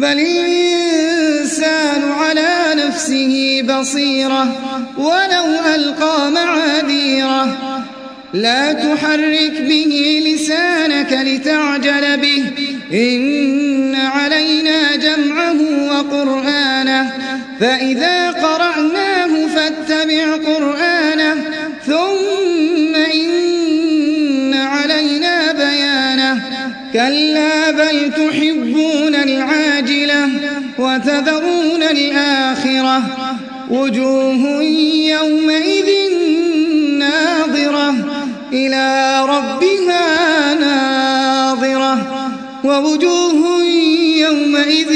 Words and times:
بل 0.00 0.18
الإنسان 0.18 2.02
على 2.12 2.84
نفسه 2.86 3.62
بصيرة 3.62 4.56
ولو 4.98 5.74
ألقى 5.74 6.30
معاذيرة. 6.30 7.58
لا 8.34 8.72
تحرك 8.72 9.60
به 9.60 10.22
لسانك 10.26 11.12
لتعجل 11.12 12.16
به. 12.16 12.44
إن 12.92 13.94
علينا 13.94 14.96
جمعه 14.96 15.58
وقرآنه. 15.90 17.12
فإذا 17.60 18.30
قرأناه 18.30 19.46
فاتبع 19.54 20.36
قرآنه. 20.36 20.99
كلا 26.92 27.70
بل 27.70 28.12
تحبون 28.12 29.14
العاجلة 29.14 30.28
وتذرون 30.78 31.82
الآخرة 31.82 33.02
وجوه 33.70 34.62
يومئذ 34.62 35.88
ناظرة 36.98 37.94
إلى 38.52 39.20
ربها 39.24 40.54
ناظرة 40.54 42.06
ووجوه 42.64 43.64
يومئذ 44.16 44.92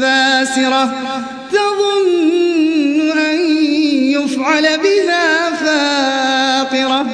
باسرة 0.00 0.94
تظن 1.52 3.18
أن 3.18 3.40
يفعل 3.92 4.62
بها 4.62 5.50
فاقرة 5.50 7.06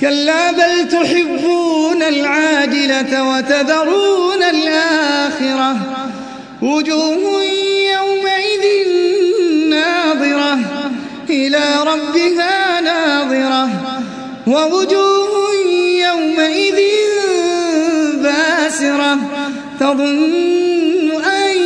كلا 0.00 0.52
بل 0.52 0.88
تحبون 0.88 1.67
وتذرون 3.06 4.42
الآخرة. 4.42 5.76
وجوه 6.62 7.42
يومئذ 7.92 8.88
ناظرة. 9.70 10.58
إلى 11.30 11.64
ربها 11.86 12.80
ناظرة. 12.80 13.70
ووجوه 14.46 15.54
يومئذ 16.08 16.80
باسرة. 18.22 19.18
تظن 19.80 21.24
أن 21.24 21.56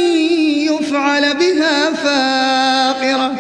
يفعل 0.57 1.35
بها 1.35 1.91
فاقرة. 1.93 3.35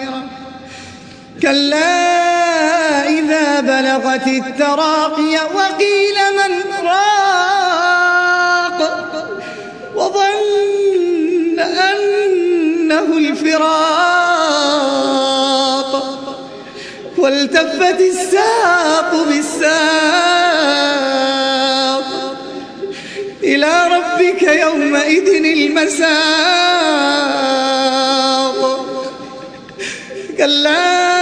كلا 1.42 2.12
إذا 3.08 3.60
بلغت 3.60 4.26
التراقي 4.26 5.34
وقيل 5.54 6.01
الفراق 13.42 15.02
والتفت 17.18 18.00
الساق 18.00 19.24
بالساق 19.28 19.72
إلى 23.42 23.86
ربك 23.86 24.42
يومئذ 24.42 25.28
المساق 25.28 26.12
كلا 30.38 31.21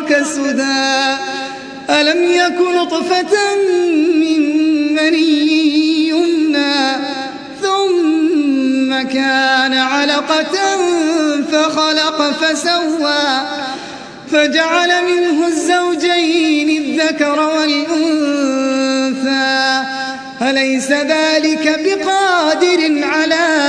يترك 0.00 0.22
سدى 0.22 1.16
ألم 1.90 2.24
يكن 2.24 2.76
نطفة 2.76 3.56
من 4.14 4.40
مني 4.94 6.08
يمنى 6.08 6.96
ثم 7.62 9.08
كان 9.08 9.74
علقة 9.74 10.56
فخلق 11.52 12.30
فسوى 12.30 13.42
فجعل 14.32 15.04
منه 15.04 15.46
الزوجين 15.46 16.82
الذكر 16.82 17.40
والأنثى 17.40 18.70
أليس 20.42 20.90
ذلك 20.90 21.80
بقادر 21.84 23.04
على 23.04 23.59